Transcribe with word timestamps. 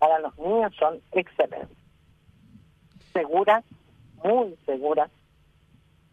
para 0.00 0.18
los 0.18 0.36
niños 0.38 0.74
son 0.76 1.00
excelentes. 1.12 1.76
Seguras, 3.12 3.64
muy 4.24 4.56
seguras. 4.66 5.10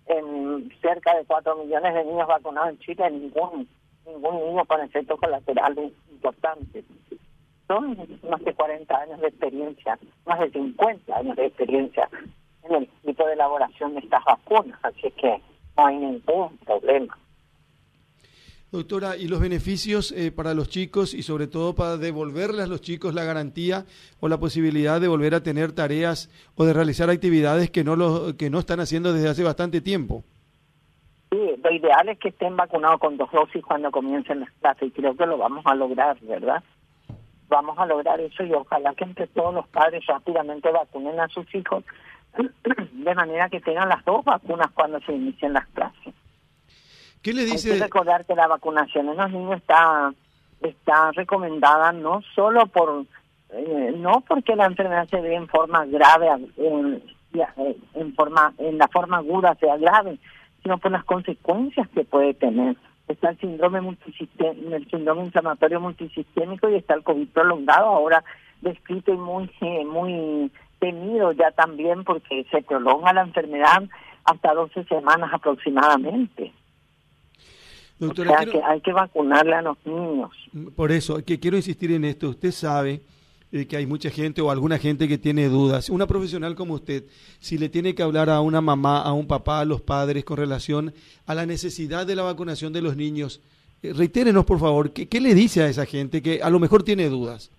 En 0.05 0.69
cerca 0.81 1.15
de 1.15 1.25
4 1.25 1.55
millones 1.55 1.93
de 1.93 2.05
niños 2.05 2.27
vacunados 2.27 2.69
en 2.69 2.79
Chile, 2.79 3.09
ningún, 3.09 3.67
ningún 4.05 4.35
niño 4.35 4.65
con 4.65 4.81
efectos 4.81 5.19
colaterales 5.19 5.93
importantes. 6.11 6.85
Son 7.67 7.97
más 8.29 8.41
de 8.43 8.53
40 8.53 8.95
años 8.95 9.19
de 9.19 9.27
experiencia, 9.27 9.97
más 10.25 10.39
de 10.39 10.51
50 10.51 11.17
años 11.17 11.35
de 11.35 11.45
experiencia 11.47 12.09
en 12.63 12.75
el 12.75 12.87
tipo 13.05 13.25
de 13.25 13.33
elaboración 13.33 13.93
de 13.95 13.99
estas 13.99 14.23
vacunas, 14.25 14.79
así 14.83 15.11
que 15.11 15.41
no 15.77 15.85
hay 15.85 15.97
ningún 15.97 16.57
problema. 16.59 17.17
Doctora, 18.77 19.17
¿y 19.17 19.27
los 19.27 19.39
beneficios 19.39 20.11
eh, 20.11 20.31
para 20.31 20.53
los 20.53 20.69
chicos 20.69 21.15
y 21.15 21.23
sobre 21.23 21.47
todo 21.47 21.73
para 21.73 21.97
devolverles 21.97 22.65
a 22.65 22.67
los 22.67 22.79
chicos 22.79 23.15
la 23.15 23.23
garantía 23.23 23.85
o 24.19 24.27
la 24.27 24.37
posibilidad 24.37 25.01
de 25.01 25.07
volver 25.07 25.33
a 25.33 25.41
tener 25.41 25.71
tareas 25.71 26.29
o 26.55 26.63
de 26.63 26.73
realizar 26.73 27.09
actividades 27.09 27.71
que 27.71 27.83
no, 27.83 27.95
lo, 27.95 28.37
que 28.37 28.51
no 28.51 28.59
están 28.59 28.79
haciendo 28.79 29.13
desde 29.13 29.29
hace 29.29 29.43
bastante 29.43 29.81
tiempo? 29.81 30.23
Sí, 31.31 31.55
lo 31.63 31.71
ideal 31.71 32.07
es 32.09 32.19
que 32.19 32.29
estén 32.29 32.55
vacunados 32.55 32.99
con 32.99 33.17
dos 33.17 33.31
dosis 33.31 33.65
cuando 33.65 33.89
comiencen 33.89 34.41
las 34.41 34.51
clases 34.61 34.89
y 34.89 34.91
creo 34.91 35.17
que 35.17 35.25
lo 35.25 35.39
vamos 35.39 35.65
a 35.65 35.73
lograr, 35.73 36.15
¿verdad? 36.21 36.63
Vamos 37.49 37.79
a 37.79 37.87
lograr 37.87 38.21
eso 38.21 38.43
y 38.43 38.53
ojalá 38.53 38.93
que 38.93 39.05
entre 39.05 39.25
todos 39.25 39.55
los 39.55 39.67
padres 39.69 40.05
rápidamente 40.05 40.69
vacunen 40.71 41.19
a 41.19 41.27
sus 41.29 41.47
hijos 41.55 41.83
de 42.93 43.15
manera 43.15 43.49
que 43.49 43.59
tengan 43.59 43.89
las 43.89 44.05
dos 44.05 44.23
vacunas 44.23 44.67
cuando 44.75 44.99
se 44.99 45.13
inicien 45.13 45.53
las 45.53 45.65
clases. 45.69 46.13
¿Qué 47.21 47.33
le 47.33 47.45
dice? 47.45 47.73
Hay 47.73 47.77
que 47.79 47.83
recordar 47.85 48.25
que 48.25 48.35
la 48.35 48.47
vacunación 48.47 49.09
en 49.09 49.17
los 49.17 49.31
niños 49.31 49.57
está 49.57 50.13
está 50.61 51.11
recomendada 51.11 51.91
no 51.91 52.21
solo 52.33 52.65
por 52.67 53.05
eh, 53.51 53.93
no 53.95 54.23
porque 54.27 54.55
la 54.55 54.65
enfermedad 54.65 55.07
se 55.07 55.21
ve 55.21 55.35
en 55.35 55.47
forma 55.47 55.85
grave 55.85 56.29
en, 56.57 57.03
en 57.93 58.15
forma 58.15 58.53
en 58.57 58.79
la 58.79 58.87
forma 58.87 59.17
aguda 59.17 59.55
sea 59.59 59.77
grave 59.77 60.17
sino 60.63 60.79
por 60.79 60.91
las 60.91 61.03
consecuencias 61.03 61.87
que 61.89 62.03
puede 62.03 62.33
tener 62.33 62.75
está 63.07 63.29
el 63.29 63.39
síndrome 63.39 63.81
multisistémico 63.81 64.75
el 64.75 64.89
síndrome 64.89 65.25
inflamatorio 65.25 65.79
multisistémico 65.79 66.69
y 66.69 66.75
está 66.77 66.95
el 66.95 67.03
covid 67.03 67.27
prolongado 67.27 67.85
ahora 67.85 68.23
descrito 68.61 69.13
y 69.13 69.17
muy 69.17 69.47
eh, 69.61 69.85
muy 69.85 70.51
temido 70.79 71.31
ya 71.31 71.51
también 71.51 72.03
porque 72.03 72.45
se 72.51 72.61
prolonga 72.61 73.13
la 73.13 73.21
enfermedad 73.21 73.83
hasta 74.25 74.53
12 74.53 74.83
semanas 74.85 75.31
aproximadamente. 75.33 76.51
Doctora, 77.99 78.31
o 78.31 78.37
sea 78.37 78.45
que 78.45 78.61
hay 78.63 78.81
que 78.81 78.93
vacunarle 78.93 79.55
a 79.55 79.61
los 79.61 79.77
niños. 79.85 80.29
Por 80.75 80.91
eso, 80.91 81.23
que 81.25 81.39
quiero 81.39 81.57
insistir 81.57 81.91
en 81.91 82.05
esto. 82.05 82.29
Usted 82.29 82.51
sabe 82.51 83.01
eh, 83.51 83.65
que 83.65 83.77
hay 83.77 83.85
mucha 83.85 84.09
gente 84.09 84.41
o 84.41 84.51
alguna 84.51 84.77
gente 84.77 85.07
que 85.07 85.17
tiene 85.17 85.47
dudas. 85.47 85.89
Una 85.89 86.05
profesional 86.05 86.55
como 86.55 86.75
usted, 86.75 87.05
si 87.39 87.57
le 87.57 87.69
tiene 87.69 87.95
que 87.95 88.03
hablar 88.03 88.29
a 88.29 88.41
una 88.41 88.61
mamá, 88.61 89.01
a 89.01 89.13
un 89.13 89.25
papá, 89.25 89.61
a 89.61 89.65
los 89.65 89.81
padres 89.81 90.25
con 90.25 90.37
relación 90.37 90.93
a 91.25 91.33
la 91.33 91.45
necesidad 91.45 92.05
de 92.05 92.15
la 92.15 92.23
vacunación 92.23 92.73
de 92.73 92.81
los 92.81 92.97
niños, 92.97 93.41
eh, 93.81 93.93
reitérenos 93.93 94.45
por 94.45 94.59
favor, 94.59 94.91
¿qué, 94.91 95.07
¿qué 95.07 95.21
le 95.21 95.33
dice 95.33 95.63
a 95.63 95.67
esa 95.67 95.85
gente 95.85 96.21
que 96.21 96.41
a 96.43 96.49
lo 96.49 96.59
mejor 96.59 96.83
tiene 96.83 97.07
dudas? 97.09 97.51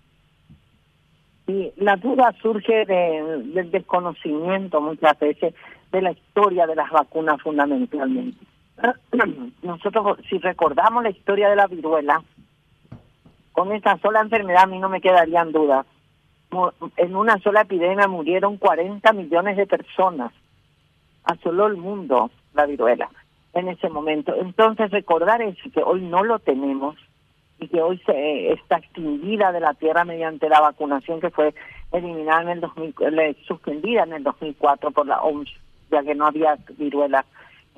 Sí, 1.47 1.71
la 1.77 1.95
duda 1.95 2.35
surge 2.39 2.85
del 2.85 3.71
desconocimiento 3.71 4.79
muchas 4.79 5.17
veces 5.17 5.55
de 5.91 6.01
la 6.03 6.11
historia 6.11 6.67
de 6.67 6.75
las 6.75 6.91
vacunas 6.91 7.41
fundamentalmente. 7.41 8.37
Nosotros, 9.63 10.19
si 10.29 10.37
recordamos 10.39 11.03
la 11.03 11.09
historia 11.09 11.49
de 11.49 11.55
la 11.55 11.67
viruela, 11.67 12.23
con 13.51 13.71
esa 13.71 13.97
sola 13.97 14.21
enfermedad 14.21 14.63
a 14.63 14.67
mí 14.67 14.79
no 14.79 14.89
me 14.89 15.01
quedarían 15.01 15.51
dudas. 15.51 15.85
En 16.97 17.15
una 17.15 17.37
sola 17.39 17.61
epidemia 17.61 18.07
murieron 18.07 18.57
40 18.57 19.11
millones 19.13 19.57
de 19.57 19.67
personas. 19.67 20.31
Asoló 21.23 21.67
el 21.67 21.77
mundo 21.77 22.31
la 22.53 22.65
viruela 22.65 23.09
en 23.53 23.67
ese 23.67 23.89
momento. 23.89 24.33
Entonces 24.35 24.91
recordar 24.91 25.41
eso, 25.41 25.69
que 25.73 25.83
hoy 25.83 26.01
no 26.01 26.23
lo 26.23 26.39
tenemos, 26.39 26.95
y 27.59 27.67
que 27.67 27.81
hoy 27.81 28.01
se 28.05 28.53
está 28.53 28.77
extinguida 28.77 29.51
de 29.51 29.59
la 29.59 29.73
tierra 29.73 30.05
mediante 30.05 30.47
la 30.47 30.61
vacunación 30.61 31.19
que 31.19 31.29
fue 31.29 31.53
eliminada 31.91 32.43
en 32.43 32.49
el 32.49 32.61
2000, 32.61 32.95
suspendida 33.45 34.03
en 34.03 34.13
el 34.13 34.23
2004 34.23 34.91
por 34.91 35.05
la 35.05 35.21
OMS, 35.21 35.49
ya 35.91 36.01
que 36.03 36.15
no 36.15 36.25
había 36.25 36.57
viruela 36.77 37.25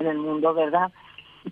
en 0.01 0.07
el 0.07 0.17
mundo, 0.17 0.53
¿verdad? 0.53 0.91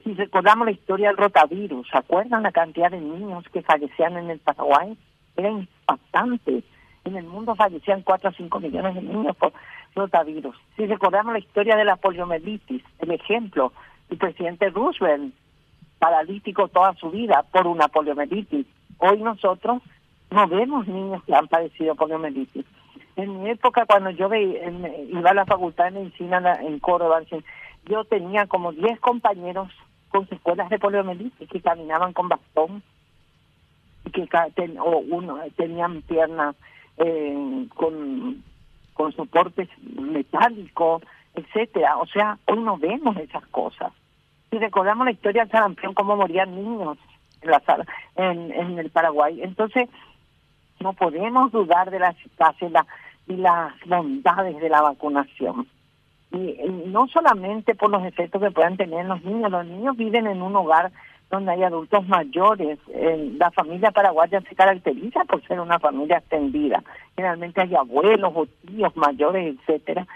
Si 0.04 0.14
recordamos 0.14 0.66
la 0.66 0.72
historia 0.72 1.08
del 1.08 1.18
rotavirus, 1.18 1.88
¿se 1.90 1.98
acuerdan 1.98 2.44
la 2.44 2.52
cantidad 2.52 2.92
de 2.92 3.02
niños 3.02 3.44
que 3.52 3.62
fallecían 3.62 4.18
en 4.18 4.30
el 4.30 4.40
Paraguay? 4.40 4.98
Era 5.36 5.50
impactante. 5.50 6.64
En 7.06 7.16
el 7.16 7.26
mundo 7.26 7.56
fallecían 7.56 8.04
4 8.04 8.30
a 8.30 8.34
5 8.34 8.60
millones 8.60 8.96
de 8.96 9.02
niños 9.02 9.36
por 9.38 9.54
rotavirus. 9.96 10.56
Si 10.76 10.86
recordamos 10.86 11.34
la 11.34 11.40
historia 11.40 11.76
de 11.76 11.86
la 11.86 11.96
poliomielitis, 11.96 12.84
el 13.00 13.12
ejemplo, 13.12 13.74
el 14.10 14.18
presidente 14.18 14.70
Roosevelt 14.70 15.34
paralítico 15.98 16.68
toda 16.68 16.94
su 16.96 17.10
vida 17.10 17.44
por 17.52 17.68
una 17.68 17.88
poliomielitis. 17.88 18.66
Hoy 19.00 19.22
nosotros 19.22 19.82
no 20.32 20.48
vemos 20.48 20.88
niños 20.88 21.24
que 21.24 21.34
han 21.34 21.48
padecido 21.48 21.96
poliomielitis. 21.96 22.66
En 23.16 23.44
mi 23.44 23.50
época, 23.50 23.86
cuando 23.86 24.12
yo 24.12 24.30
iba 24.34 25.30
a 25.32 25.34
la 25.34 25.46
Facultad 25.46 25.86
de 25.86 26.00
Medicina 26.00 26.60
en 26.62 26.80
Córdoba, 26.80 27.22
yo 27.86 28.04
tenía 28.06 28.48
como 28.48 28.72
10 28.72 29.00
compañeros 29.00 29.70
con 30.10 30.28
secuelas 30.28 30.70
de 30.70 30.80
poliomielitis 30.80 31.50
que 31.50 31.62
caminaban 31.62 32.14
con 32.14 32.30
bastón 32.30 32.84
y 34.06 34.12
que 34.12 34.28
o 34.80 34.98
uno 34.98 35.40
tenían 35.56 36.02
piernas 36.04 36.56
eh, 36.98 37.68
con 37.76 38.44
con 38.94 39.14
soportes 39.14 39.70
metálicos, 39.82 41.02
etcétera. 41.34 41.98
O 41.98 42.06
sea, 42.08 42.38
hoy 42.48 42.60
no 42.60 42.78
vemos 42.78 43.16
esas 43.16 43.46
cosas 43.48 43.94
si 44.50 44.58
recordamos 44.58 45.06
la 45.06 45.12
historia 45.12 45.44
del 45.44 45.52
sarampión, 45.52 45.94
cómo 45.94 46.16
morían 46.16 46.56
niños 46.56 46.98
en, 47.42 47.52
la 47.52 47.60
sala, 47.62 47.86
en, 48.16 48.52
en 48.52 48.80
el 48.80 48.90
Paraguay. 48.90 49.42
Entonces, 49.42 49.90
no 50.80 50.94
podemos 50.94 51.52
dudar 51.52 51.92
de 51.92 52.00
la 52.00 52.10
eficacia 52.10 52.68
y, 53.28 53.36
las 53.36 53.74
bondades 53.86 54.60
de 54.60 54.70
la 54.70 54.82
vacunación. 54.82 55.68
Y, 56.32 56.58
no 56.86 57.08
solamente 57.08 57.76
por 57.76 57.90
los 57.90 58.06
efectos 58.06 58.42
que 58.42 58.52
puedan 58.52 58.78
tener 58.78 59.06
los 59.06 59.24
niños, 59.24 59.52
los 59.52 59.66
niños 59.66 59.98
viven 59.98 60.28
en 60.28 60.42
un 60.42 60.56
hogar 60.56 60.92
donde 61.30 61.52
hay 61.52 61.64
adultos 61.64 62.08
mayores. 62.08 62.80
la 63.38 63.52
familia 63.52 63.92
paraguaya 63.92 64.42
se 64.42 64.56
caracteriza 64.56 65.24
por 65.26 65.46
ser 65.48 65.60
una 65.60 65.80
familia 65.80 66.18
extendida. 66.18 66.84
Generalmente 67.16 67.62
hay 67.62 67.76
abuelos 67.76 68.32
o 68.36 68.48
tíos 68.68 68.96
mayores, 68.96 69.56
etcétera. 69.56 70.08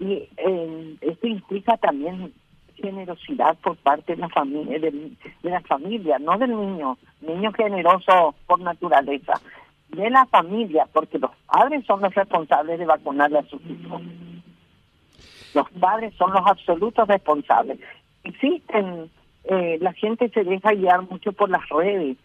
Y 0.00 0.28
eh, 0.36 0.96
esto 1.00 1.26
implica 1.26 1.76
también 1.76 2.32
generosidad 2.74 3.56
por 3.58 3.76
parte 3.76 4.14
de 4.14 4.20
la 4.20 4.28
familia, 4.28 4.78
de, 4.78 5.12
la 5.42 5.60
familia, 5.60 6.18
no 6.18 6.36
del 6.38 6.50
niño, 6.50 6.98
niño 7.20 7.52
generoso 7.52 8.34
por 8.46 8.60
naturaleza, 8.60 9.34
de 9.90 10.10
la 10.10 10.26
familia, 10.26 10.88
porque 10.92 11.18
los 11.18 11.30
padres 11.46 11.84
son 11.86 12.00
los 12.00 12.14
responsables 12.14 12.78
de 12.78 12.86
vacunarle 12.86 13.38
a 13.38 13.44
sus 13.44 13.60
hijos. 13.66 14.02
Los 15.54 15.68
padres 15.70 16.14
son 16.14 16.32
los 16.32 16.46
absolutos 16.46 17.06
responsables. 17.08 17.78
Existen, 18.24 19.10
eh, 19.44 19.78
la 19.80 19.92
gente 19.92 20.28
se 20.30 20.44
deja 20.44 20.72
guiar 20.72 21.02
mucho 21.02 21.32
por 21.32 21.50
las 21.50 21.68
redes. 21.68 22.16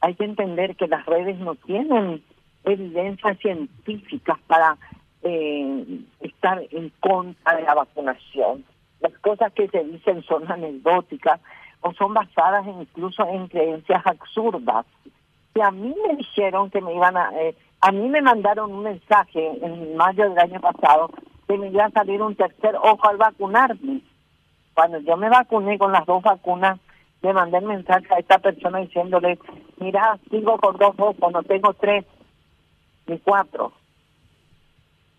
Hay 0.00 0.14
que 0.14 0.24
entender 0.24 0.76
que 0.76 0.88
las 0.88 1.06
redes 1.06 1.38
no 1.38 1.54
tienen 1.54 2.22
evidencias 2.64 3.38
científicas 3.38 4.38
para 4.46 4.76
eh, 5.22 6.00
estar 6.20 6.62
en 6.70 6.90
contra 7.00 7.56
de 7.56 7.62
la 7.62 7.74
vacunación 7.74 8.64
las 9.04 9.12
cosas 9.18 9.52
que 9.52 9.68
se 9.68 9.84
dicen 9.84 10.22
son 10.22 10.50
anecdóticas 10.50 11.38
o 11.82 11.92
son 11.92 12.14
basadas 12.14 12.66
incluso 12.66 13.26
en 13.28 13.48
creencias 13.48 14.04
absurdas. 14.06 14.86
Si 15.52 15.60
a 15.60 15.70
mí 15.70 15.94
me 16.08 16.16
dijeron 16.16 16.70
que 16.70 16.80
me 16.80 16.94
iban 16.94 17.16
a... 17.16 17.30
Eh, 17.38 17.54
a 17.82 17.92
mí 17.92 18.08
me 18.08 18.22
mandaron 18.22 18.72
un 18.72 18.82
mensaje 18.82 19.58
en 19.62 19.94
mayo 19.94 20.30
del 20.30 20.38
año 20.38 20.58
pasado 20.58 21.10
me 21.58 21.68
iba 21.68 21.84
a 21.84 21.90
salir 21.90 22.22
un 22.22 22.34
tercer 22.34 22.76
ojo 22.76 23.08
al 23.08 23.16
vacunarme. 23.16 24.00
Cuando 24.74 24.98
yo 25.00 25.16
me 25.16 25.28
vacuné 25.28 25.78
con 25.78 25.92
las 25.92 26.04
dos 26.06 26.22
vacunas, 26.22 26.78
le 27.22 27.32
mandé 27.32 27.58
el 27.58 27.64
mensaje 27.64 28.06
a 28.10 28.18
esta 28.18 28.38
persona 28.38 28.80
diciéndole, 28.80 29.38
mira, 29.78 30.18
sigo 30.30 30.58
con 30.58 30.76
dos 30.76 30.94
ojos, 30.98 31.32
no 31.32 31.42
tengo 31.42 31.72
tres 31.74 32.04
ni 33.06 33.18
cuatro. 33.18 33.72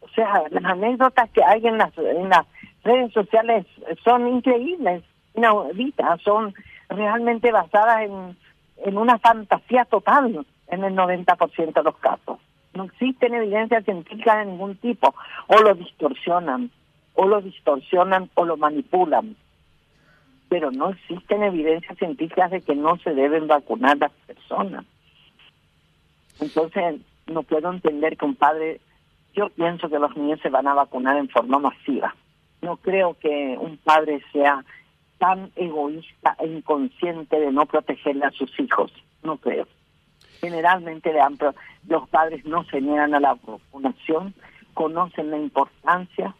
O 0.01 0.07
sea, 0.09 0.43
las 0.51 0.65
anécdotas 0.65 1.29
que 1.31 1.43
hay 1.43 1.65
en 1.65 1.77
las, 1.77 1.97
en 1.97 2.29
las 2.29 2.45
redes 2.83 3.11
sociales 3.13 3.65
son 4.03 4.27
increíbles, 4.27 5.03
inauditas, 5.33 6.21
son 6.21 6.53
realmente 6.89 7.51
basadas 7.51 8.03
en, 8.03 8.37
en 8.85 8.97
una 8.97 9.17
fantasía 9.17 9.85
total 9.85 10.45
en 10.67 10.83
el 10.83 10.95
90% 10.95 11.73
de 11.73 11.83
los 11.83 11.97
casos. 11.97 12.39
No 12.75 12.83
existen 12.83 13.33
evidencias 13.33 13.85
científicas 13.85 14.39
de 14.39 14.51
ningún 14.51 14.75
tipo, 14.75 15.15
o 15.47 15.59
lo 15.59 15.73
distorsionan, 15.73 16.69
o 17.13 17.25
lo 17.25 17.41
distorsionan 17.41 18.29
o 18.35 18.45
lo 18.45 18.57
manipulan. 18.57 19.35
Pero 20.49 20.71
no 20.71 20.89
existen 20.89 21.41
evidencias 21.43 21.97
científicas 21.97 22.51
de 22.51 22.61
que 22.61 22.75
no 22.75 22.97
se 22.97 23.13
deben 23.13 23.47
vacunar 23.47 23.97
las 23.97 24.11
personas. 24.27 24.85
Entonces, 26.39 26.99
no 27.27 27.43
puedo 27.43 27.71
entender 27.71 28.17
que 28.17 28.25
un 28.25 28.35
padre, 28.35 28.81
yo 29.33 29.49
pienso 29.49 29.89
que 29.89 29.97
los 29.97 30.15
niños 30.17 30.39
se 30.41 30.49
van 30.49 30.67
a 30.67 30.73
vacunar 30.73 31.17
en 31.17 31.29
forma 31.29 31.57
masiva. 31.59 32.13
No 32.61 32.77
creo 32.77 33.15
que 33.19 33.57
un 33.59 33.77
padre 33.77 34.21
sea 34.33 34.63
tan 35.17 35.51
egoísta 35.55 36.35
e 36.39 36.47
inconsciente 36.47 37.39
de 37.39 37.51
no 37.51 37.65
protegerle 37.65 38.25
a 38.25 38.31
sus 38.31 38.51
hijos. 38.59 38.91
No 39.23 39.37
creo. 39.37 39.65
Generalmente 40.45 41.11
los 41.87 42.07
padres 42.09 42.45
no 42.45 42.63
se 42.65 42.79
niegan 42.79 43.15
a 43.15 43.19
la 43.19 43.33
vacunación, 43.33 44.33
conocen 44.75 45.31
la 45.31 45.37
importancia. 45.37 46.35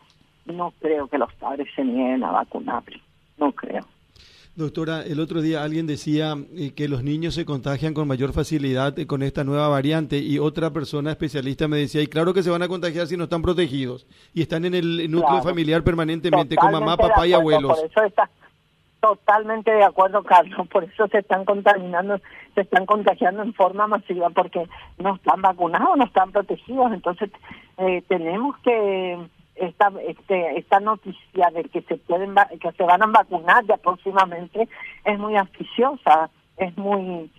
No 0.45 0.73
creo 0.79 1.07
que 1.07 1.17
los 1.17 1.33
padres 1.33 1.67
se 1.75 1.83
nieguen 1.83 2.23
a 2.23 2.31
vacunar. 2.31 2.83
No 3.37 3.51
creo. 3.51 3.83
Doctora, 4.55 5.01
el 5.01 5.19
otro 5.19 5.41
día 5.41 5.63
alguien 5.63 5.87
decía 5.87 6.35
eh, 6.55 6.71
que 6.73 6.87
los 6.87 7.03
niños 7.03 7.33
se 7.33 7.45
contagian 7.45 7.93
con 7.93 8.07
mayor 8.07 8.31
facilidad 8.31 8.97
eh, 8.97 9.07
con 9.07 9.23
esta 9.23 9.43
nueva 9.43 9.67
variante 9.67 10.19
y 10.19 10.39
otra 10.39 10.69
persona 10.71 11.11
especialista 11.11 11.67
me 11.67 11.77
decía, 11.77 12.01
y 12.01 12.07
claro 12.07 12.33
que 12.33 12.43
se 12.43 12.51
van 12.51 12.61
a 12.61 12.69
contagiar 12.69 13.07
si 13.07 13.17
no 13.17 13.25
están 13.25 13.41
protegidos 13.41 14.07
y 14.33 14.43
están 14.43 14.63
en 14.63 14.75
el 14.75 15.11
núcleo 15.11 15.41
familiar 15.41 15.83
permanentemente 15.83 16.55
con 16.55 16.71
mamá, 16.71 16.95
papá 16.95 17.27
y 17.27 17.33
abuelos. 17.33 17.77
Por 17.77 17.85
eso 17.85 18.03
está 18.03 18.29
totalmente 19.05 19.71
de 19.71 19.83
acuerdo, 19.83 20.23
Carlos, 20.23 20.67
por 20.69 20.83
eso 20.83 21.07
se 21.09 21.19
están 21.19 21.45
contaminando, 21.45 22.19
se 22.55 22.61
están 22.61 22.87
contagiando 22.87 23.43
en 23.43 23.53
forma 23.53 23.85
masiva 23.85 24.31
porque 24.31 24.67
no 24.97 25.15
están 25.15 25.43
vacunados, 25.43 25.95
no 25.95 26.05
están 26.05 26.31
protegidos, 26.31 26.91
entonces 26.91 27.29
eh, 27.77 28.01
tenemos 28.07 28.57
que 28.59 29.19
esta 29.55 29.91
este, 30.07 30.57
esta 30.57 30.79
noticia 30.79 31.51
de 31.53 31.65
que 31.65 31.81
se 31.83 31.97
pueden 31.97 32.33
que 32.59 32.71
se 32.71 32.83
van 32.83 33.03
a 33.03 33.05
vacunar 33.05 33.63
ya 33.65 33.77
próximamente 33.77 34.67
es 35.03 35.19
muy 35.19 35.37
auspiciosa, 35.37 36.31
es 36.57 36.75
muy 36.75 37.29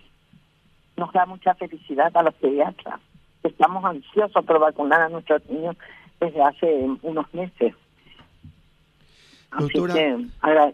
nos 0.95 1.11
da 1.11 1.25
mucha 1.25 1.53
felicidad 1.55 2.15
a 2.15 2.23
los 2.23 2.33
pediatras. 2.35 2.99
Estamos 3.43 3.83
ansiosos 3.83 4.45
por 4.45 4.59
vacunar 4.59 5.01
a 5.01 5.09
nuestros 5.09 5.45
niños 5.49 5.75
desde 6.19 6.41
hace 6.41 6.87
unos 7.01 7.33
meses. 7.33 7.75
Doctora, 9.51 10.73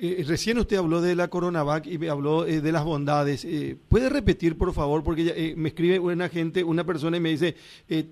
eh, 0.00 0.24
recién 0.28 0.58
usted 0.58 0.76
habló 0.76 1.00
de 1.00 1.16
la 1.16 1.26
Coronavac 1.26 1.84
y 1.86 2.06
habló 2.06 2.46
eh, 2.46 2.60
de 2.60 2.70
las 2.70 2.84
bondades. 2.84 3.44
Eh, 3.44 3.76
¿Puede 3.88 4.08
repetir, 4.08 4.56
por 4.56 4.72
favor? 4.72 5.02
Porque 5.02 5.54
me 5.56 5.70
escribe 5.70 5.98
una 5.98 6.28
gente, 6.28 6.62
una 6.62 6.84
persona 6.84 7.16
y 7.16 7.20
me 7.20 7.30
dice, 7.30 7.56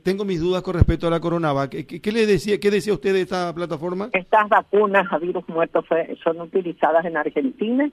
tengo 0.02 0.24
mis 0.24 0.40
dudas 0.40 0.62
con 0.62 0.74
respecto 0.74 1.06
a 1.06 1.10
la 1.10 1.20
Coronavac. 1.20 1.70
¿Qué, 1.70 2.12
le 2.12 2.26
decía, 2.26 2.58
qué 2.58 2.72
decía 2.72 2.92
usted 2.92 3.12
de 3.12 3.20
esta 3.20 3.54
plataforma? 3.54 4.10
Estas 4.12 4.48
vacunas 4.48 5.06
a 5.12 5.18
virus 5.18 5.48
muertos 5.48 5.84
son 6.24 6.40
utilizadas 6.40 7.04
en 7.04 7.16
Argentina 7.16 7.88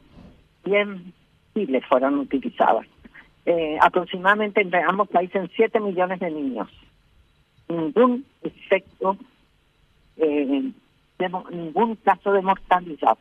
y 0.66 0.74
en 0.74 1.13
Chile 1.54 1.81
fueron 1.88 2.18
utilizadas. 2.18 2.88
aproximadamente 3.80 4.62
entre 4.62 4.81
ambos 4.81 5.07
países 5.10 5.51
7 5.56 5.80
millones 5.80 6.19
de 6.19 6.31
niños. 6.31 6.68
Ningún 7.69 8.25
efecto, 8.42 9.18
ningún 11.51 11.96
caso 11.98 12.34
de 12.34 12.42
mortalidad 12.42 13.18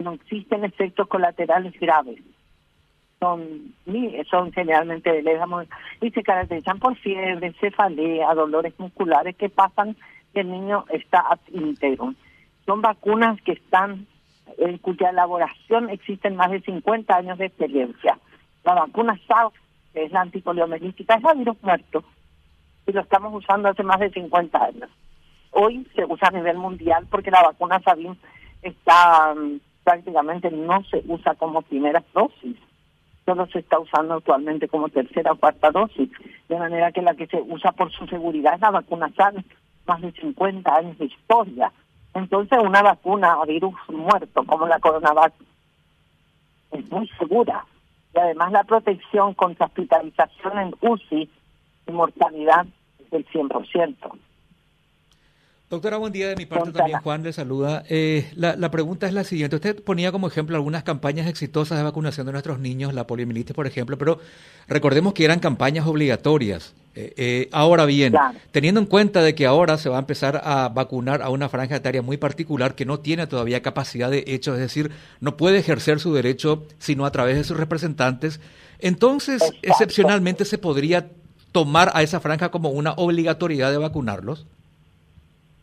no 0.00 0.12
existen 0.12 0.64
efectos 0.64 1.06
colaterales 1.08 1.78
graves. 1.78 2.20
Son, 3.18 3.74
son 4.30 4.50
generalmente 4.52 5.22
leves 5.22 5.68
y 6.00 6.10
se 6.10 6.22
caracterizan 6.22 6.78
por 6.78 6.96
fiebre, 6.96 7.52
cefalea, 7.60 8.34
dolores 8.34 8.72
musculares 8.78 9.36
que 9.36 9.50
pasan 9.50 9.94
y 10.34 10.40
el 10.40 10.50
niño 10.50 10.86
está 10.88 11.38
íntegro. 11.52 12.14
Son 12.64 12.80
vacunas 12.80 13.40
que 13.42 13.52
están, 13.52 14.06
en 14.56 14.78
cuya 14.78 15.10
elaboración 15.10 15.90
existen 15.90 16.36
más 16.36 16.50
de 16.50 16.60
50 16.62 17.14
años 17.14 17.38
de 17.38 17.46
experiencia. 17.46 18.18
La 18.64 18.74
vacuna 18.74 19.18
SARS, 19.26 19.52
que 19.92 20.04
es 20.04 20.12
la 20.12 20.22
antipoliomelítica, 20.22 21.14
es 21.14 21.22
la 21.22 21.34
virus 21.34 21.62
muerto 21.62 22.02
y 22.86 22.92
lo 22.92 23.02
estamos 23.02 23.34
usando 23.34 23.68
hace 23.68 23.82
más 23.82 24.00
de 24.00 24.10
50 24.10 24.64
años. 24.64 24.90
Hoy 25.52 25.86
se 25.94 26.04
usa 26.04 26.28
a 26.28 26.32
nivel 26.32 26.56
mundial 26.56 27.06
porque 27.10 27.30
la 27.30 27.42
vacuna 27.42 27.80
Sabin 27.80 28.16
está 28.62 29.34
mm, 29.34 29.60
prácticamente 29.84 30.50
no 30.50 30.82
se 30.84 31.02
usa 31.06 31.34
como 31.34 31.62
primera 31.62 32.02
dosis, 32.14 32.56
solo 33.24 33.46
se 33.46 33.60
está 33.60 33.78
usando 33.78 34.14
actualmente 34.14 34.68
como 34.68 34.88
tercera 34.88 35.32
o 35.32 35.36
cuarta 35.36 35.70
dosis, 35.70 36.10
de 36.48 36.58
manera 36.58 36.92
que 36.92 37.02
la 37.02 37.14
que 37.14 37.26
se 37.26 37.40
usa 37.40 37.72
por 37.72 37.90
su 37.92 38.06
seguridad 38.06 38.54
es 38.54 38.60
la 38.60 38.70
vacuna 38.70 39.10
SARS, 39.16 39.44
más 39.86 40.00
de 40.00 40.12
50 40.12 40.74
años 40.74 40.98
de 40.98 41.06
historia. 41.06 41.72
Entonces 42.14 42.58
una 42.60 42.82
vacuna 42.82 43.34
a 43.40 43.44
virus 43.44 43.74
muerto 43.88 44.44
como 44.44 44.66
la 44.66 44.80
coronavac 44.80 45.32
es 46.72 46.90
muy 46.90 47.08
segura 47.18 47.64
y 48.14 48.18
además 48.18 48.52
la 48.52 48.64
protección 48.64 49.34
contra 49.34 49.66
hospitalización 49.66 50.58
en 50.58 50.74
UCI 50.80 51.30
y 51.86 51.92
mortalidad 51.92 52.66
es 52.98 53.10
del 53.10 53.26
100%. 53.28 53.96
Doctora, 55.70 55.98
buen 55.98 56.12
día 56.12 56.28
de 56.28 56.34
mi 56.34 56.46
parte 56.46 56.72
también. 56.72 56.98
Juan 56.98 57.22
le 57.22 57.32
saluda. 57.32 57.84
Eh, 57.88 58.28
la, 58.34 58.56
la, 58.56 58.72
pregunta 58.72 59.06
es 59.06 59.12
la 59.12 59.22
siguiente. 59.22 59.54
Usted 59.54 59.80
ponía 59.84 60.10
como 60.10 60.26
ejemplo 60.26 60.56
algunas 60.56 60.82
campañas 60.82 61.28
exitosas 61.28 61.78
de 61.78 61.84
vacunación 61.84 62.26
de 62.26 62.32
nuestros 62.32 62.58
niños, 62.58 62.92
la 62.92 63.06
poliomielitis, 63.06 63.54
por 63.54 63.68
ejemplo, 63.68 63.96
pero 63.96 64.18
recordemos 64.66 65.14
que 65.14 65.24
eran 65.24 65.38
campañas 65.38 65.86
obligatorias. 65.86 66.74
Eh, 66.96 67.14
eh, 67.16 67.48
ahora 67.52 67.84
bien, 67.84 68.12
teniendo 68.50 68.80
en 68.80 68.86
cuenta 68.86 69.22
de 69.22 69.36
que 69.36 69.46
ahora 69.46 69.78
se 69.78 69.88
va 69.88 69.94
a 69.94 70.00
empezar 70.00 70.40
a 70.42 70.68
vacunar 70.70 71.22
a 71.22 71.30
una 71.30 71.48
franja 71.48 71.76
etaria 71.76 72.02
muy 72.02 72.16
particular 72.16 72.74
que 72.74 72.84
no 72.84 72.98
tiene 72.98 73.28
todavía 73.28 73.62
capacidad 73.62 74.10
de 74.10 74.24
hecho, 74.26 74.54
es 74.54 74.60
decir, 74.60 74.90
no 75.20 75.36
puede 75.36 75.58
ejercer 75.58 76.00
su 76.00 76.12
derecho 76.12 76.66
sino 76.80 77.06
a 77.06 77.12
través 77.12 77.36
de 77.36 77.44
sus 77.44 77.56
representantes, 77.56 78.40
entonces, 78.80 79.40
excepcionalmente, 79.62 80.44
se 80.44 80.58
podría 80.58 81.10
tomar 81.52 81.92
a 81.94 82.02
esa 82.02 82.18
franja 82.18 82.50
como 82.50 82.70
una 82.70 82.92
obligatoriedad 82.94 83.70
de 83.70 83.78
vacunarlos. 83.78 84.46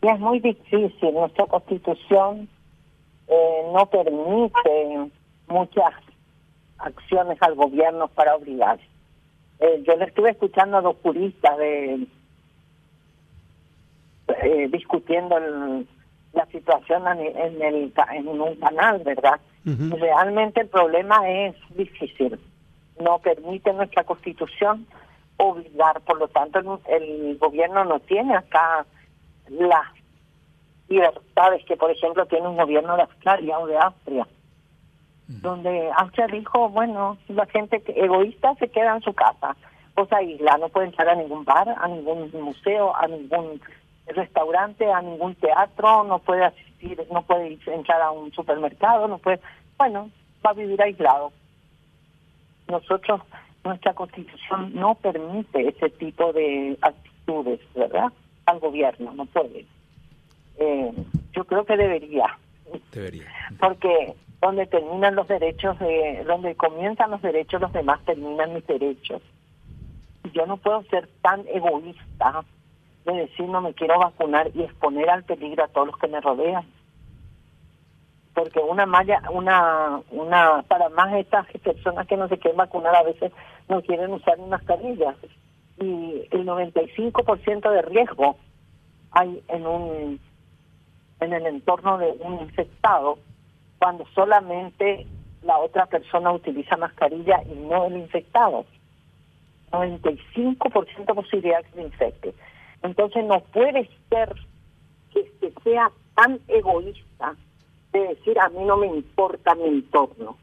Y 0.00 0.08
es 0.08 0.20
muy 0.20 0.38
difícil, 0.40 1.12
nuestra 1.12 1.46
constitución 1.46 2.48
eh, 3.26 3.62
no 3.72 3.86
permite 3.86 5.10
muchas 5.48 5.92
acciones 6.78 7.36
al 7.42 7.56
gobierno 7.56 8.08
para 8.08 8.36
obligar. 8.36 8.78
Eh, 9.58 9.82
yo 9.86 9.96
le 9.96 10.04
estuve 10.04 10.30
escuchando 10.30 10.76
a 10.76 10.82
dos 10.82 10.96
juristas 11.02 11.58
de 11.58 12.06
eh, 14.42 14.68
discutiendo 14.70 15.36
la 16.32 16.46
situación 16.46 17.02
en, 17.08 17.62
el, 17.62 17.92
en 18.12 18.28
un 18.28 18.54
canal, 18.56 19.00
¿verdad? 19.00 19.40
Realmente 19.64 20.60
el 20.60 20.68
problema 20.68 21.28
es 21.28 21.56
difícil. 21.70 22.38
No 23.00 23.18
permite 23.18 23.72
nuestra 23.72 24.04
constitución 24.04 24.86
obligar, 25.38 26.00
por 26.02 26.18
lo 26.18 26.28
tanto 26.28 26.80
el, 26.86 27.00
el 27.00 27.38
gobierno 27.38 27.84
no 27.84 28.00
tiene 28.00 28.36
acá 28.36 28.86
las 29.50 29.86
libertades 30.88 31.64
que, 31.66 31.76
por 31.76 31.90
ejemplo, 31.90 32.26
tiene 32.26 32.48
un 32.48 32.56
gobierno 32.56 32.96
de 32.96 33.02
Australia 33.02 33.58
o 33.58 33.66
de 33.66 33.78
Austria, 33.78 34.26
donde 35.26 35.90
Austria 35.96 36.26
dijo, 36.26 36.70
bueno, 36.70 37.18
la 37.28 37.44
gente 37.46 37.82
egoísta 37.86 38.54
se 38.54 38.68
queda 38.68 38.96
en 38.96 39.02
su 39.02 39.12
casa, 39.12 39.56
o 39.94 40.06
sea, 40.06 40.22
isla, 40.22 40.56
no 40.58 40.68
puede 40.70 40.86
entrar 40.86 41.08
a 41.08 41.14
ningún 41.14 41.44
bar, 41.44 41.68
a 41.68 41.88
ningún 41.88 42.30
museo, 42.32 42.96
a 42.96 43.06
ningún 43.06 43.60
restaurante, 44.06 44.90
a 44.90 45.02
ningún 45.02 45.34
teatro, 45.34 46.04
no 46.04 46.18
puede 46.20 46.44
asistir, 46.44 47.06
no 47.12 47.22
puede 47.22 47.58
entrar 47.66 48.00
a 48.00 48.10
un 48.10 48.32
supermercado, 48.32 49.06
no 49.08 49.18
puede, 49.18 49.40
bueno, 49.76 50.10
va 50.44 50.50
a 50.50 50.54
vivir 50.54 50.80
aislado. 50.80 51.32
Nosotros, 52.68 53.20
nuestra 53.64 53.92
constitución 53.92 54.72
no 54.74 54.94
permite 54.94 55.68
ese 55.68 55.90
tipo 55.90 56.32
de 56.32 56.78
actitudes, 56.80 57.60
¿verdad? 57.74 58.12
Al 58.48 58.60
gobierno, 58.60 59.12
no 59.12 59.26
puede. 59.26 59.66
Eh, 60.56 60.92
yo 61.32 61.44
creo 61.44 61.66
que 61.66 61.76
debería. 61.76 62.38
Debería. 62.92 63.26
Porque 63.60 64.14
donde 64.40 64.66
terminan 64.66 65.16
los 65.16 65.28
derechos, 65.28 65.78
de, 65.78 66.24
donde 66.26 66.54
comienzan 66.54 67.10
los 67.10 67.20
derechos, 67.20 67.60
los 67.60 67.72
demás 67.74 68.00
terminan 68.06 68.54
mis 68.54 68.66
derechos. 68.66 69.20
Yo 70.32 70.46
no 70.46 70.56
puedo 70.56 70.82
ser 70.84 71.08
tan 71.20 71.44
egoísta 71.48 72.44
de 73.04 73.12
decir 73.12 73.46
no 73.48 73.60
me 73.60 73.74
quiero 73.74 73.98
vacunar 73.98 74.50
y 74.54 74.62
exponer 74.62 75.10
al 75.10 75.24
peligro 75.24 75.64
a 75.64 75.68
todos 75.68 75.88
los 75.88 75.98
que 75.98 76.08
me 76.08 76.20
rodean. 76.20 76.64
Porque 78.32 78.60
una 78.60 78.86
malla, 78.86 79.22
una, 79.30 80.00
una, 80.10 80.62
para 80.62 80.88
más 80.88 81.12
estas 81.14 81.46
personas 81.62 82.06
que 82.06 82.16
no 82.16 82.28
se 82.28 82.38
quieren 82.38 82.56
vacunar 82.56 82.94
a 82.94 83.02
veces 83.02 83.30
no 83.68 83.82
quieren 83.82 84.12
usar 84.12 84.38
ni 84.38 84.46
mascarillas. 84.46 85.16
Y 85.80 86.26
el 86.30 86.46
95% 86.46 87.70
de 87.70 87.82
riesgo 87.82 88.36
hay 89.12 89.42
en 89.48 89.66
un 89.66 90.20
en 91.20 91.32
el 91.32 91.46
entorno 91.46 91.98
de 91.98 92.12
un 92.20 92.40
infectado 92.40 93.18
cuando 93.78 94.04
solamente 94.14 95.06
la 95.42 95.58
otra 95.58 95.86
persona 95.86 96.32
utiliza 96.32 96.76
mascarilla 96.76 97.42
y 97.44 97.54
no 97.54 97.86
el 97.86 97.96
infectado. 97.96 98.64
95% 99.70 101.06
de 101.06 101.14
posibilidad 101.14 101.62
que 101.64 101.72
se 101.72 101.82
infecte. 101.82 102.34
Entonces 102.82 103.24
no 103.24 103.40
puede 103.40 103.88
ser 104.08 104.34
que 105.12 105.30
se 105.40 105.52
sea 105.62 105.90
tan 106.14 106.40
egoísta 106.48 107.36
de 107.92 108.00
decir 108.08 108.38
a 108.40 108.48
mí 108.48 108.64
no 108.64 108.76
me 108.76 108.86
importa 108.86 109.54
mi 109.54 109.68
entorno. 109.68 110.36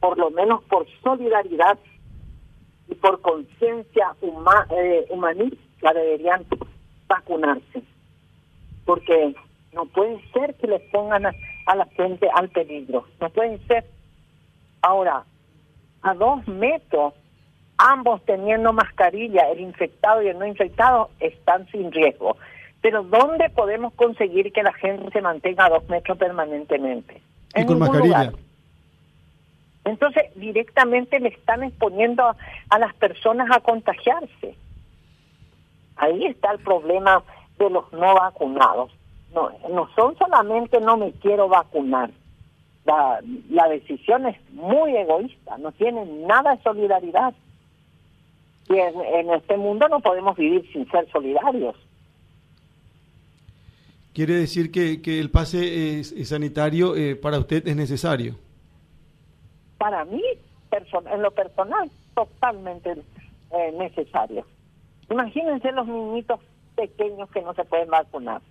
Por 0.00 0.18
lo 0.18 0.30
menos 0.30 0.62
por 0.64 0.86
solidaridad 1.02 1.78
y 2.88 2.94
por 2.94 3.20
conciencia 3.20 4.14
eh, 4.70 5.06
humanista 5.10 5.92
deberían 5.92 6.44
vacunarse. 7.06 7.82
Porque 8.84 9.34
no 9.72 9.84
puede 9.86 10.20
ser 10.32 10.54
que 10.54 10.66
les 10.66 10.82
pongan 10.90 11.26
a, 11.26 11.74
la 11.74 11.86
gente 11.96 12.28
al 12.34 12.48
peligro. 12.48 13.04
No 13.20 13.28
puede 13.30 13.58
ser. 13.66 13.84
Ahora, 14.80 15.24
a 16.02 16.14
dos 16.14 16.46
metros, 16.48 17.14
ambos 17.76 18.24
teniendo 18.24 18.72
mascarilla, 18.72 19.50
el 19.50 19.60
infectado 19.60 20.22
y 20.22 20.28
el 20.28 20.38
no 20.38 20.46
infectado, 20.46 21.10
están 21.20 21.66
sin 21.70 21.92
riesgo. 21.92 22.36
Pero 22.80 23.02
¿dónde 23.02 23.50
podemos 23.50 23.92
conseguir 23.94 24.52
que 24.52 24.62
la 24.62 24.72
gente 24.72 25.10
se 25.10 25.20
mantenga 25.20 25.66
a 25.66 25.70
dos 25.70 25.88
metros 25.88 26.16
permanentemente? 26.16 27.20
En 27.54 27.66
con 27.66 27.78
mascarilla. 27.80 28.32
Entonces, 29.88 30.24
directamente 30.34 31.18
le 31.18 31.30
están 31.30 31.62
exponiendo 31.62 32.22
a, 32.68 32.78
las 32.78 32.94
personas 32.94 33.48
a 33.50 33.60
contagiarse. 33.60 34.54
Ahí 35.96 36.26
está 36.26 36.52
el 36.52 36.58
problema 36.58 37.22
de 37.58 37.70
los 37.70 37.90
no 37.92 38.14
vacunados. 38.14 38.92
No, 39.34 39.50
no 39.70 39.88
son 39.94 40.16
solamente 40.16 40.80
no 40.80 40.96
me 40.96 41.12
quiero 41.12 41.48
vacunar. 41.48 42.10
La, 42.84 43.20
la 43.50 43.68
decisión 43.68 44.26
es 44.26 44.36
muy 44.52 44.96
egoísta, 44.96 45.58
no 45.58 45.72
tiene 45.72 46.04
nada 46.26 46.56
de 46.56 46.62
solidaridad. 46.62 47.34
Y 48.68 48.74
en, 48.74 49.30
este 49.32 49.56
mundo 49.56 49.88
no 49.88 50.00
podemos 50.00 50.36
vivir 50.36 50.70
sin 50.72 50.88
ser 50.90 51.10
solidarios. 51.10 51.74
¿Quiere 54.12 54.34
decir 54.34 54.70
que, 54.70 55.00
que 55.00 55.18
el 55.18 55.30
pase 55.30 56.04
sanitario 56.04 56.94
eh, 56.96 57.16
para 57.16 57.38
usted 57.38 57.66
es 57.66 57.76
necesario? 57.76 58.36
Para 59.78 60.04
mí, 60.04 60.22
en 60.70 61.22
lo 61.22 61.30
personal, 61.30 61.90
totalmente 62.14 62.96
eh, 63.50 63.72
necesario. 63.72 64.44
Imagínense 65.10 65.72
los 65.72 65.86
niñitos 65.86 66.40
pequeños 66.76 67.30
que 67.30 67.42
no 67.42 67.54
se 67.54 67.64
pueden 67.64 67.88
vacunar. 67.88 68.42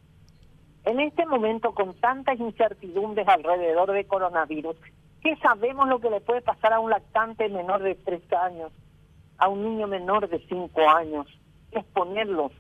En 0.86 1.00
este 1.00 1.26
momento, 1.26 1.74
con 1.74 1.94
tantas 1.96 2.40
incertidumbres 2.40 3.28
alrededor 3.28 3.92
de 3.92 4.06
coronavirus, 4.06 4.76
¿qué 5.22 5.36
sabemos 5.38 5.88
lo 5.90 6.00
que 6.00 6.10
le 6.10 6.22
puede 6.22 6.42
pasar 6.42 6.74
a 6.74 6.80
un 6.80 6.90
lactante 6.90 7.50
menor 7.50 7.84
de 7.84 7.96
tres 7.96 8.22
años, 8.34 8.72
a 9.38 9.50
un 9.50 9.64
niño 9.64 9.88
menor 9.88 10.30
de 10.30 10.40
cinco 10.48 10.90
años? 10.90 11.28
Exponerlos. 11.72 12.54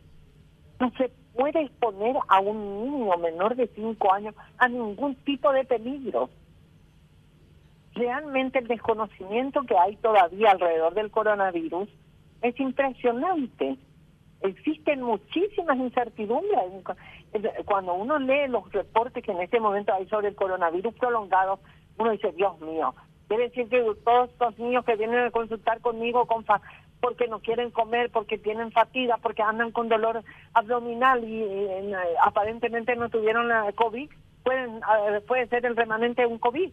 No 0.79 0.91
se 0.97 1.09
puede 1.33 1.61
exponer 1.61 2.17
a 2.27 2.39
un 2.41 2.83
niño 2.83 3.17
menor 3.17 3.55
de 3.55 3.67
cinco 3.67 4.13
años 4.13 4.35
a 4.57 4.67
ningún 4.67 5.15
tipo 5.15 5.51
de 5.53 5.63
peligro 5.63 6.29
realmente 7.97 8.59
el 8.59 8.67
desconocimiento 8.67 9.63
que 9.63 9.77
hay 9.77 9.95
todavía 9.97 10.51
alrededor 10.51 10.93
del 10.93 11.11
coronavirus 11.11 11.89
es 12.41 12.59
impresionante. 12.59 13.77
Existen 14.41 15.01
muchísimas 15.01 15.77
incertidumbres. 15.77 16.61
Cuando 17.65 17.95
uno 17.95 18.19
lee 18.19 18.47
los 18.47 18.71
reportes 18.71 19.23
que 19.23 19.31
en 19.31 19.41
este 19.41 19.59
momento 19.59 19.93
hay 19.93 20.07
sobre 20.07 20.29
el 20.29 20.35
coronavirus 20.35 20.93
prolongado, 20.95 21.59
uno 21.97 22.11
dice, 22.11 22.31
Dios 22.33 22.59
mío, 22.61 22.93
quiere 23.27 23.49
decir 23.49 23.67
que 23.69 23.83
todos 24.03 24.29
estos 24.29 24.57
niños 24.59 24.85
que 24.85 24.95
vienen 24.95 25.19
a 25.19 25.31
consultar 25.31 25.81
conmigo 25.81 26.25
con 26.27 26.45
porque 26.99 27.27
no 27.27 27.39
quieren 27.39 27.71
comer, 27.71 28.09
porque 28.11 28.37
tienen 28.37 28.71
fatiga, 28.71 29.17
porque 29.17 29.43
andan 29.43 29.71
con 29.71 29.87
dolor 29.87 30.23
abdominal 30.53 31.23
y, 31.23 31.43
eh, 31.43 31.95
aparentemente 32.23 32.95
no 32.95 33.09
tuvieron 33.09 33.47
la 33.47 33.71
COVID, 33.73 34.09
pueden, 34.43 34.77
eh, 34.77 35.21
puede 35.27 35.47
ser 35.47 35.65
el 35.65 35.75
remanente 35.75 36.23
de 36.23 36.27
un 36.27 36.39
COVID. 36.39 36.71